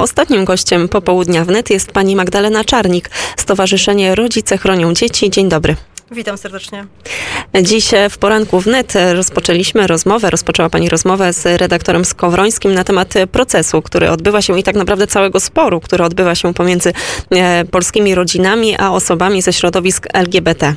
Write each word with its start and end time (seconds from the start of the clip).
Ostatnim 0.00 0.44
gościem 0.44 0.88
popołudnia 0.88 1.44
wnet 1.44 1.70
jest 1.70 1.92
pani 1.92 2.16
Magdalena 2.16 2.64
Czarnik, 2.64 3.10
Stowarzyszenie 3.36 4.14
Rodzice 4.14 4.58
Chronią 4.58 4.94
Dzieci. 4.94 5.30
Dzień 5.30 5.48
dobry. 5.48 5.76
Witam 6.10 6.38
serdecznie. 6.38 6.86
Dziś 7.62 7.90
w 8.10 8.18
poranku 8.18 8.60
wnet 8.60 8.92
rozpoczęliśmy 9.12 9.86
rozmowę, 9.86 10.30
rozpoczęła 10.30 10.70
Pani 10.70 10.88
rozmowę 10.88 11.32
z 11.32 11.60
redaktorem 11.60 12.04
Skowrońskim 12.04 12.74
na 12.74 12.84
temat 12.84 13.14
procesu, 13.32 13.82
który 13.82 14.10
odbywa 14.10 14.42
się 14.42 14.58
i 14.58 14.62
tak 14.62 14.76
naprawdę 14.76 15.06
całego 15.06 15.40
sporu, 15.40 15.80
który 15.80 16.04
odbywa 16.04 16.34
się 16.34 16.54
pomiędzy 16.54 16.92
e, 17.30 17.64
polskimi 17.64 18.14
rodzinami 18.14 18.76
a 18.78 18.90
osobami 18.90 19.42
ze 19.42 19.52
środowisk 19.52 20.06
LGBT. 20.12 20.74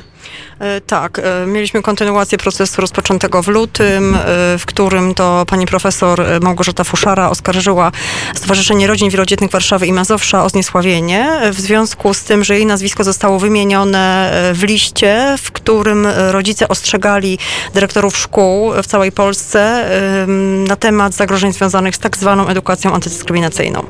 E, 0.58 0.80
tak, 0.80 1.18
e, 1.18 1.46
mieliśmy 1.46 1.82
kontynuację 1.82 2.38
procesu 2.38 2.80
rozpoczętego 2.80 3.42
w 3.42 3.48
lutym, 3.48 4.14
e, 4.14 4.18
w 4.58 4.66
którym 4.66 5.14
to 5.14 5.44
pani 5.46 5.66
profesor 5.66 6.24
Małgorzata 6.40 6.84
Fuszara 6.84 7.30
oskarżyła 7.30 7.92
Stowarzyszenie 8.34 8.86
Rodzin 8.86 9.10
Wielodzietnych 9.10 9.50
Warszawy 9.50 9.86
i 9.86 9.92
Mazowsza 9.92 10.44
o 10.44 10.48
zniesławienie 10.48 11.40
w 11.52 11.60
związku 11.60 12.14
z 12.14 12.24
tym, 12.24 12.44
że 12.44 12.54
jej 12.54 12.66
nazwisko 12.66 13.04
zostało 13.04 13.38
wymienione 13.38 14.32
w 14.54 14.62
liście, 14.62 15.36
w 15.42 15.52
którym 15.52 16.06
rodzice 16.06 16.68
ostrzegali 16.68 17.38
dyrektorów 17.74 18.16
szkół 18.16 18.72
w 18.82 18.86
całej 18.86 19.12
Polsce 19.12 19.88
na 20.68 20.76
temat 20.76 21.14
zagrożeń 21.14 21.52
związanych 21.52 21.96
z 21.96 21.98
tak 21.98 22.16
zwaną 22.16 22.48
edukacją 22.48 22.92
antydyskryminacyjną. 22.92 23.84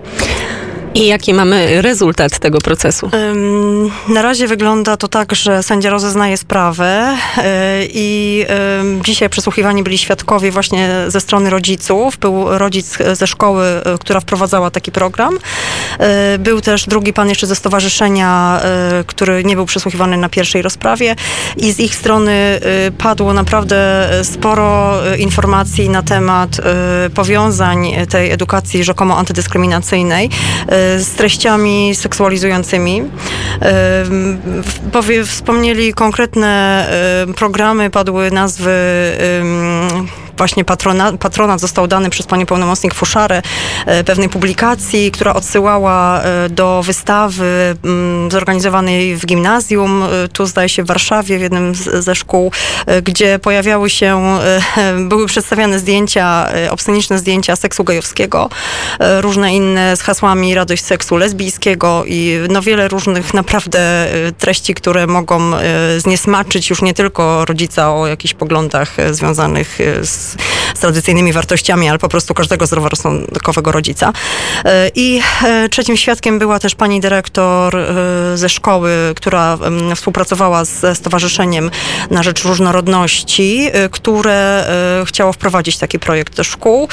I 0.94 1.06
jaki 1.06 1.34
mamy 1.34 1.82
rezultat 1.82 2.38
tego 2.38 2.58
procesu? 2.58 3.10
Na 4.08 4.22
razie 4.22 4.46
wygląda 4.46 4.96
to 4.96 5.08
tak, 5.08 5.34
że 5.34 5.62
sędzia 5.62 5.90
rozeznaje 5.90 6.36
sprawę 6.36 7.16
e, 7.38 7.80
i 7.84 8.46
dzisiaj 9.04 9.28
przesłuchiwani 9.28 9.82
byli 9.82 9.98
świadkowie 9.98 10.50
właśnie 10.50 10.90
ze 11.08 11.20
strony 11.20 11.50
rodziców. 11.50 12.18
Był 12.18 12.58
rodzic 12.58 12.98
ze 13.12 13.26
szkoły, 13.26 13.64
e, 13.64 13.98
która 13.98 14.20
wprowadzała 14.20 14.70
taki 14.70 14.92
program. 14.92 15.38
E, 15.98 16.38
był 16.38 16.60
też 16.60 16.86
drugi 16.86 17.12
pan 17.12 17.28
jeszcze 17.28 17.46
ze 17.46 17.56
stowarzyszenia, 17.56 18.60
który 19.06 19.44
nie 19.44 19.56
był 19.56 19.66
przesłuchiwany 19.66 20.16
na 20.16 20.28
pierwszej 20.28 20.62
rozprawie 20.62 21.16
i 21.56 21.72
z 21.72 21.80
ich 21.80 21.94
strony 21.94 22.60
padło 22.98 23.32
naprawdę 23.32 24.08
sporo 24.22 24.94
informacji 25.18 25.88
na 25.88 26.02
temat 26.02 26.56
powiązań 27.14 27.92
tej 28.10 28.30
edukacji 28.30 28.84
rzekomo 28.84 29.16
antydyskryminacyjnej 29.18 30.30
z 30.98 31.10
treściami 31.16 31.94
seksualizującymi. 31.94 33.02
Wspomnieli 35.26 35.94
konkretne 35.94 36.86
programy, 37.36 37.90
padły 37.90 38.30
nazwy 38.30 38.70
właśnie 40.36 40.64
patrona, 40.64 41.12
patronat 41.12 41.60
został 41.60 41.86
dany 41.86 42.10
przez 42.10 42.26
panią 42.26 42.46
pełnomocnik 42.46 42.94
Fuszarę 42.94 43.42
e, 43.86 44.04
pewnej 44.04 44.28
publikacji, 44.28 45.10
która 45.10 45.34
odsyłała 45.34 46.22
e, 46.22 46.48
do 46.48 46.82
wystawy 46.82 47.76
mm, 47.84 48.30
zorganizowanej 48.30 49.16
w 49.16 49.26
gimnazjum, 49.26 50.02
e, 50.02 50.28
tu 50.28 50.46
zdaje 50.46 50.68
się 50.68 50.82
w 50.82 50.86
Warszawie, 50.86 51.38
w 51.38 51.40
jednym 51.40 51.74
ze 51.74 52.14
szkół, 52.14 52.52
gdzie 53.02 53.38
pojawiały 53.38 53.90
się, 53.90 54.38
były 55.08 55.26
przedstawiane 55.26 55.78
zdjęcia, 55.78 56.48
obsceniczne 56.70 57.18
zdjęcia 57.18 57.56
seksu 57.56 57.84
gejowskiego, 57.84 58.50
różne 59.20 59.54
inne 59.54 59.96
z 59.96 60.02
hasłami 60.02 60.54
radość 60.54 60.84
seksu 60.84 61.16
lesbijskiego 61.16 62.04
i 62.06 62.38
no 62.50 62.62
wiele 62.62 62.88
różnych 62.88 63.34
naprawdę 63.34 64.08
treści, 64.38 64.74
które 64.74 65.06
mogą 65.06 65.50
zniesmaczyć 65.98 66.70
już 66.70 66.82
nie 66.82 66.94
tylko 66.94 67.44
rodzica 67.44 67.94
o 67.94 68.06
jakichś 68.06 68.34
poglądach 68.34 68.96
związanych 69.10 69.78
z 70.02 70.23
Yes. 70.24 70.63
Z, 70.74 70.78
tradycyjnymi 70.78 71.32
wartościami, 71.32 71.88
ale 71.88 71.98
po 71.98 72.08
prostu 72.08 72.34
każdego 72.34 72.66
zdroworozsądkowego 72.66 73.72
rodzica. 73.72 74.12
E, 74.64 74.90
I 74.94 75.20
e, 75.44 75.68
trzecim 75.68 75.96
świadkiem 75.96 76.38
była 76.38 76.58
też 76.58 76.74
pani 76.74 77.00
dyrektor 77.00 77.76
e, 77.76 77.92
ze 78.34 78.48
szkoły, 78.48 78.90
która 79.16 79.58
współpracowała 79.94 80.64
ze 80.64 80.94
Stowarzyszeniem 80.94 81.70
na 82.10 82.22
Rzecz 82.22 82.44
Różnorodności, 82.44 83.70
które 83.90 84.64
chciało 85.06 85.32
wprowadzić 85.32 85.78
taki 85.78 85.98
projekt 85.98 86.36
do 86.36 86.44
szkół. 86.44 86.88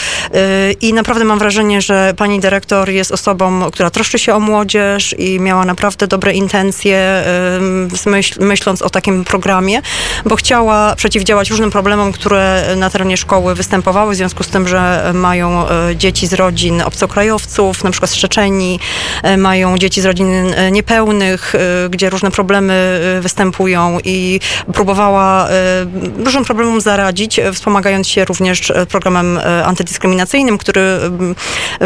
I 0.82 0.94
naprawdę 0.94 1.26
mam 1.26 1.40
wrażenie, 1.40 1.82
że 1.82 2.14
pani 2.18 2.40
dyrektor 2.40 2.90
jest 2.90 3.12
osobą, 3.12 3.72
która 3.72 3.90
troszczy 3.90 4.20
się 4.20 4.36
o 4.36 4.40
młodzież 4.40 5.16
i 5.18 5.40
miała 5.40 5.66
naprawdę 5.66 6.08
dobre 6.08 6.34
intencje, 6.34 7.24
myśl, 8.06 8.46
myśląc 8.46 8.82
o 8.82 8.90
takim 8.90 9.24
programie, 9.24 9.82
bo 10.26 10.36
chciała 10.36 10.96
przeciwdziałać 10.96 11.50
różnym 11.50 11.72
problemom, 11.72 12.12
które 12.12 12.64
na 12.76 12.90
terenie 12.90 13.18
szkoły 13.18 13.56
występowały 13.72 14.14
w 14.14 14.18
związku 14.18 14.44
z 14.44 14.48
tym, 14.48 14.68
że 14.68 15.12
mają 15.14 15.70
e, 15.70 15.96
dzieci 15.96 16.28
z 16.28 16.34
rodzin 16.34 16.82
obcokrajowców, 16.82 17.84
na 17.84 17.92
przykład 17.92 18.12
z 18.12 18.16
Czeczeni, 18.16 18.80
e, 19.24 19.38
mają 19.38 19.78
dzieci 19.78 20.02
z 20.02 20.06
rodzin 20.06 20.54
e, 20.56 20.72
niepełnych, 20.72 21.54
gdzie 21.90 22.10
różne 22.10 22.32
problemy 22.32 23.02
występują 23.22 23.98
i 24.04 24.40
próbowała 24.74 25.48
różnym 26.18 26.46
problemom 26.46 26.82
zaradzić, 26.82 27.40
wspomagając 27.54 28.08
się 28.08 28.26
również 28.26 28.74
programem 28.90 29.40
antydyskryminacyjnym, 29.66 30.58
który 30.58 31.00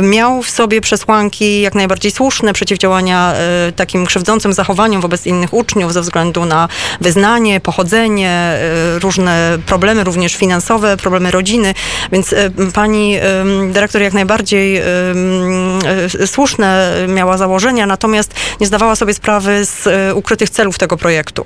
miał 0.02 0.44
w 0.44 0.50
sobie 0.50 0.82
przesłanki 0.82 1.62
jak 1.62 1.76
najbardziej 1.76 2.12
słuszne 2.12 2.54
przeciwdziałania 2.54 3.34
takim 3.76 4.06
krzywdzącym 4.06 4.54
zachowaniom 4.54 5.02
wobec 5.02 5.26
innych 5.26 5.54
uczniów 5.54 5.94
ze 5.94 6.02
względu 6.02 6.46
na 6.46 6.68
wyznanie, 7.02 7.60
pochodzenie, 7.60 8.60
różne 9.02 9.58
problemy 9.66 10.04
również 10.04 10.36
finansowe, 10.36 10.98
problemy 10.98 11.26
problemy 11.26 11.32
rodziny, 11.32 11.74
więc 12.12 12.34
e, 12.34 12.50
pani 12.74 13.18
dyrektor 13.72 14.02
jak 14.02 14.14
najbardziej 14.14 14.78
e, 14.78 14.84
słuszne 16.26 16.94
miała 17.08 17.38
założenia, 17.38 17.86
natomiast 17.86 18.34
nie 18.60 18.68
zdawała 18.68 18.96
sobie 18.96 19.14
sprawy 19.14 19.66
z 19.66 19.88
e, 19.88 20.16
ukrytych 20.16 20.50
celów 20.50 20.78
tego 20.78 20.98
projektu, 20.98 21.46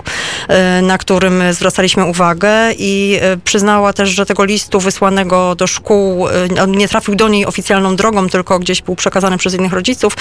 na 0.82 0.98
którym 0.98 1.44
zwracaliśmy 1.52 2.06
uwagę 2.06 2.52
i 2.78 3.20
przyznała 3.44 3.94
też, 3.94 4.10
że 4.10 4.26
tego 4.26 4.46
listu 4.46 4.80
wysłanego 4.80 5.56
do 5.56 5.68
szkół 5.68 6.28
nie 6.68 6.88
trafił 6.88 7.16
do 7.16 7.30
niej 7.30 7.46
oficjalną 7.46 7.96
drogą, 7.96 8.30
tylko 8.30 8.60
gdzieś 8.60 8.82
był 8.82 8.96
przekazany 8.96 9.38
przez 9.38 9.54
innych 9.54 9.74
rodziców 9.74 10.14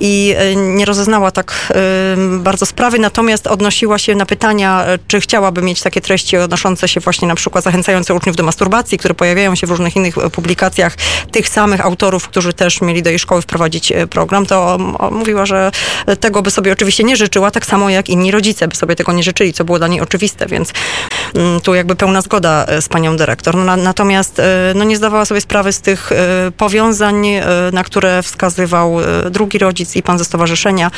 i 0.00 0.34
nie 0.56 0.84
rozeznała 0.84 1.30
tak 1.30 1.72
bardzo 2.38 2.66
sprawy, 2.66 2.98
natomiast 2.98 3.46
odnosiła 3.46 3.98
się 3.98 4.14
na 4.14 4.26
pytania, 4.26 4.84
czy 5.08 5.20
chciałaby 5.20 5.62
mieć 5.62 5.82
takie 5.82 6.00
treści 6.00 6.36
odnoszące 6.36 6.88
się 6.88 7.00
właśnie 7.00 7.28
na 7.28 7.34
przykład 7.34 7.64
zachęcające 7.64 8.14
uczniów 8.14 8.36
do 8.36 8.42
masturbacji, 8.42 8.98
które 8.98 9.14
pojawiają 9.14 9.51
się 9.56 9.66
w 9.66 9.70
różnych 9.70 9.96
innych 9.96 10.14
publikacjach 10.32 10.96
tych 11.32 11.48
samych 11.48 11.80
autorów, 11.80 12.28
którzy 12.28 12.52
też 12.52 12.80
mieli 12.80 13.02
do 13.02 13.10
jej 13.10 13.18
szkoły 13.18 13.42
wprowadzić 13.42 13.92
e, 13.92 14.06
program, 14.06 14.46
to 14.46 14.78
mówiła, 15.10 15.46
że 15.46 15.70
tego 16.20 16.42
by 16.42 16.50
sobie 16.50 16.72
oczywiście 16.72 17.04
nie 17.04 17.16
życzyła, 17.16 17.50
tak 17.50 17.66
samo 17.66 17.90
jak 17.90 18.08
inni 18.08 18.30
rodzice 18.30 18.68
by 18.68 18.76
sobie 18.76 18.96
tego 18.96 19.12
nie 19.12 19.22
życzyli, 19.22 19.52
co 19.52 19.64
było 19.64 19.78
dla 19.78 19.88
niej 19.88 20.00
oczywiste, 20.00 20.46
więc 20.46 20.72
mm, 21.34 21.60
tu 21.60 21.74
jakby 21.74 21.96
pełna 21.96 22.20
zgoda 22.22 22.64
e, 22.68 22.82
z 22.82 22.88
panią 22.88 23.16
dyrektor. 23.16 23.56
No, 23.56 23.76
natomiast 23.76 24.38
e, 24.38 24.72
no, 24.74 24.84
nie 24.84 24.96
zdawała 24.96 25.24
sobie 25.24 25.40
sprawy 25.40 25.72
z 25.72 25.80
tych 25.80 26.10
powiązań, 26.56 27.26
na 27.72 27.84
które 27.84 28.22
wskazywał 28.22 28.96
drugi 29.30 29.58
rodzic 29.58 29.96
i 29.96 30.02
pan 30.02 30.18
ze 30.18 30.24
stowarzyszenia 30.24 30.90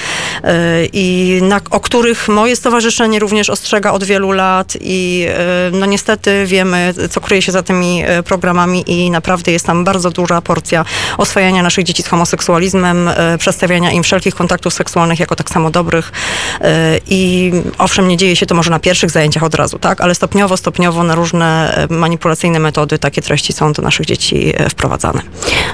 i 0.93 1.38
na, 1.43 1.60
o 1.70 1.81
których 1.81 2.28
moje 2.28 2.56
stowarzyszenie 2.56 3.19
również 3.19 3.50
ostrzega 3.50 3.93
od 3.93 4.04
wielu 4.04 4.32
lat 4.32 4.76
i 4.81 5.26
no 5.72 5.87
niestety 5.87 6.47
wiemy, 6.47 6.94
co 7.10 7.20
kryje 7.20 7.43
się 7.43 7.53
za 7.53 7.62
tymi 7.62 8.04
E, 8.06 8.22
programami 8.44 8.84
i 8.87 9.10
naprawdę 9.10 9.53
jest 9.53 9.66
tam 9.66 9.84
bardzo 9.84 10.10
duża 10.10 10.41
porcja 10.41 10.84
oswajania 11.19 11.62
naszych 11.62 11.84
dzieci 11.84 12.03
z 12.03 12.06
homoseksualizmem, 12.06 13.09
e, 13.09 13.38
przedstawiania 13.38 13.93
im 13.93 14.03
wszelkich 14.03 14.34
kontaktów 14.34 14.75
seksualnych 14.75 15.21
jako 15.21 15.37
tak 15.37 15.50
samo 15.50 15.71
dobrych 15.71 16.12
e, 16.60 16.99
i 17.09 17.53
owszem, 17.78 18.09
nie 18.09 18.16
dzieje 18.16 18.37
się 18.37 18.47
to 18.47 18.55
może 18.55 18.71
na 18.71 18.78
pierwszych 18.78 19.10
zajęciach 19.10 19.43
od 19.43 19.55
razu, 19.55 19.78
tak, 19.78 20.00
ale 20.00 20.15
stopniowo, 20.15 20.56
stopniowo 20.56 21.03
na 21.03 21.15
różne 21.15 21.75
manipulacyjne 21.91 22.59
metody 22.59 22.99
takie 22.99 23.22
treści 23.22 23.53
są 23.53 23.72
do 23.72 23.82
naszych 23.82 24.06
dzieci 24.06 24.53
wprowadzane. 24.71 25.22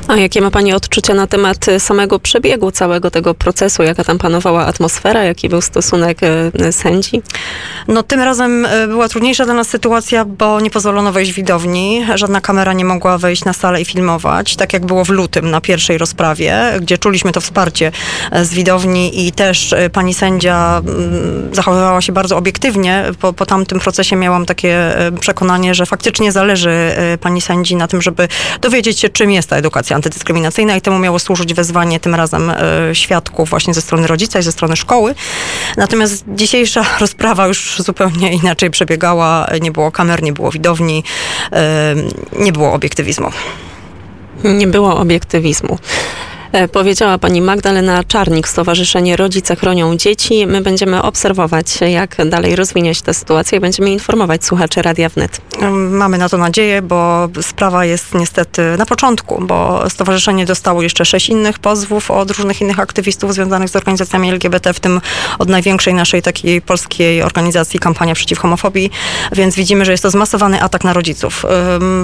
A 0.08 0.16
jakie 0.16 0.41
ma 0.41 0.50
Pani 0.50 0.72
odczucia 0.72 1.14
na 1.14 1.26
temat 1.26 1.66
samego 1.78 2.19
przebiegu 2.19 2.70
całego 2.70 3.10
tego 3.10 3.34
procesu? 3.34 3.82
Jaka 3.82 4.05
tam 4.05 4.19
panowała 4.19 4.67
atmosfera? 4.67 5.22
Jaki 5.22 5.49
był 5.49 5.61
stosunek 5.61 6.19
sędzi? 6.70 7.22
No 7.88 8.02
tym 8.02 8.20
razem 8.20 8.67
była 8.88 9.08
trudniejsza 9.08 9.44
dla 9.44 9.55
nas 9.55 9.69
sytuacja, 9.69 10.25
bo 10.25 10.61
nie 10.61 10.70
pozwolono 10.70 11.12
wejść 11.12 11.32
widowni 11.32 12.06
żadna 12.14 12.40
kamera 12.50 12.73
nie 12.73 12.85
mogła 12.85 13.19
wejść 13.19 13.44
na 13.44 13.52
salę 13.52 13.81
i 13.81 13.85
filmować, 13.85 14.56
tak 14.56 14.73
jak 14.73 14.87
było 14.87 15.05
w 15.05 15.08
lutym 15.08 15.50
na 15.50 15.61
pierwszej 15.61 15.99
rozprawie, 15.99 16.56
gdzie 16.81 16.99
czuliśmy 16.99 17.32
to 17.32 17.41
wsparcie 17.41 17.93
e, 18.31 18.44
z 18.44 18.55
widowni 18.55 19.26
i 19.26 19.32
też 19.32 19.73
e, 19.73 19.91
pani 19.91 20.14
sędzia 20.14 20.82
mm, 20.87 21.55
zachowywała 21.55 22.00
się 22.00 22.12
bardzo 22.12 22.37
obiektywnie. 22.37 23.05
Po, 23.20 23.32
po 23.32 23.47
tamtym 23.47 23.81
procesie 23.81 24.17
miałam 24.17 24.47
takie 24.47 24.99
e, 24.99 25.12
przekonanie, 25.12 25.75
że 25.75 25.87
faktycznie 25.87 26.32
zależy 26.32 26.70
pani 27.20 27.41
sędzi 27.41 27.76
na 27.76 27.88
tym, 27.88 28.02
żeby 28.02 28.29
dowiedzieć 28.61 29.00
się, 29.00 29.08
czym 29.08 29.31
jest 29.31 29.49
ta 29.49 29.56
edukacja 29.56 29.96
antydyskryminacyjna 29.96 30.76
i 30.76 30.81
temu 30.81 30.99
miało 30.99 31.19
służyć 31.19 31.55
wezwanie 31.55 32.00
tym 32.00 32.14
razem 32.14 32.53
świadków 32.93 33.50
właśnie 33.50 33.75
ze 33.75 33.81
strony 33.81 34.06
rodzica 34.06 34.38
i 34.38 34.43
ze 34.43 34.53
strony 34.53 34.76
szkoły. 34.76 35.14
Natomiast 35.76 36.25
dzisiejsza 36.29 36.85
rozprawa 37.00 37.46
już 37.46 37.76
zupełnie 37.79 38.32
inaczej 38.32 38.70
przebiegała. 38.70 39.46
Nie 39.61 39.73
było 39.73 39.93
kamer, 39.93 40.23
nie 40.23 40.32
było 40.32 40.50
widowni 40.50 41.05
nie 42.40 42.52
było 42.52 42.72
obiektywizmu. 42.72 43.31
Nie 44.44 44.66
było 44.66 44.96
obiektywizmu. 44.96 45.78
E, 46.52 46.69
Powiedziała 46.69 47.19
pani 47.19 47.43
Magdalena 47.43 48.05
Czarnik, 48.05 48.49
Stowarzyszenie 48.49 49.17
Rodzice 49.17 49.56
Chronią 49.56 49.97
Dzieci. 49.97 50.47
My 50.47 50.61
będziemy 50.61 51.02
obserwować, 51.02 51.79
jak 51.81 52.29
dalej 52.29 52.56
rozwinie 52.56 52.94
się 52.94 53.02
ta 53.02 53.12
sytuacja 53.12 53.58
i 53.58 53.61
będziemy 53.61 53.91
informować 53.91 54.44
słuchaczy 54.44 54.82
Radia 54.82 55.08
Wnet. 55.08 55.41
Mamy 55.91 56.19
na 56.19 56.29
to 56.29 56.38
nadzieję, 56.38 56.82
bo 56.82 57.29
sprawa 57.43 57.85
jest 57.85 58.14
niestety 58.14 58.62
na 58.79 58.87
początku, 58.87 59.43
bo 59.47 59.91
stowarzyszenie 59.91 60.47
dostało 60.47 60.82
jeszcze 60.82 61.05
sześć 61.05 61.29
innych 61.29 61.58
pozwów 61.58 62.11
od 62.11 62.31
różnych 62.31 62.61
innych 62.61 62.81
aktywistów 62.81 63.35
związanych 63.35 63.69
z 63.69 63.76
organizacjami 63.76 64.31
LGBT, 64.31 64.73
w 64.73 64.81
tym 64.81 65.00
od 65.38 65.49
największej 65.49 65.94
naszej 65.94 66.23
takiej 66.23 66.62
polskiej 66.62 67.23
organizacji 67.23 67.81
Kampania 67.81 68.14
Przeciw 68.14 68.38
Homofobii, 68.38 68.91
więc 69.32 69.55
widzimy, 69.55 69.85
że 69.85 69.93
jest 69.93 70.03
to 70.03 70.11
zmasowany 70.11 70.62
atak 70.62 70.85
na 70.85 70.93
rodziców. 70.93 71.44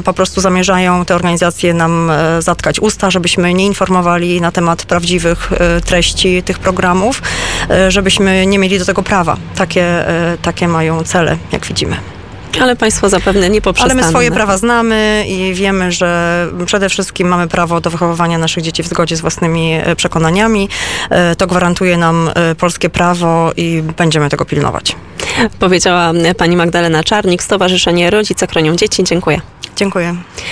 Po 0.04 0.12
prostu 0.12 0.40
zamierzają 0.40 1.04
te 1.04 1.14
organizacje 1.14 1.75
nam 1.75 2.10
e, 2.10 2.42
zatkać 2.42 2.81
usta, 2.81 3.10
żebyśmy 3.10 3.54
nie 3.54 3.66
informowali 3.66 4.35
na 4.40 4.52
temat 4.52 4.84
prawdziwych 4.84 5.52
e, 5.52 5.80
treści 5.80 6.42
tych 6.42 6.58
programów, 6.58 7.22
e, 7.70 7.90
żebyśmy 7.90 8.46
nie 8.46 8.58
mieli 8.58 8.78
do 8.78 8.84
tego 8.84 9.02
prawa. 9.02 9.36
Takie, 9.56 10.08
e, 10.08 10.36
takie 10.42 10.68
mają 10.68 11.04
cele, 11.04 11.36
jak 11.52 11.66
widzimy. 11.66 11.96
Ale 12.60 12.76
państwo 12.76 13.08
zapewne 13.08 13.50
nie 13.50 13.60
poprzestaną. 13.60 13.94
Ale 13.94 14.02
my 14.02 14.08
swoje 14.08 14.30
prawa 14.30 14.58
znamy 14.58 15.24
i 15.28 15.54
wiemy, 15.54 15.92
że 15.92 16.46
przede 16.66 16.88
wszystkim 16.88 17.28
mamy 17.28 17.48
prawo 17.48 17.80
do 17.80 17.90
wychowywania 17.90 18.38
naszych 18.38 18.62
dzieci 18.62 18.82
w 18.82 18.86
zgodzie 18.86 19.16
z 19.16 19.20
własnymi 19.20 19.78
przekonaniami. 19.96 20.68
To 21.38 21.46
gwarantuje 21.46 21.96
nam 21.96 22.30
polskie 22.58 22.90
prawo 22.90 23.52
i 23.56 23.82
będziemy 23.96 24.28
tego 24.28 24.44
pilnować. 24.44 24.96
Powiedziała 25.58 26.12
pani 26.38 26.56
Magdalena 26.56 27.04
Czarnik, 27.04 27.42
Stowarzyszenie 27.42 28.10
Rodzice 28.10 28.46
Chronią 28.46 28.76
Dzieci. 28.76 29.04
Dziękuję. 29.04 29.40
Dziękuję. 29.76 30.16